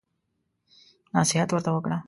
[1.19, 1.97] نصيحت ورته وکړه.